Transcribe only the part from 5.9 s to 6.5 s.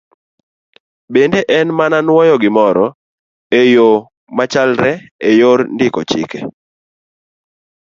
chike.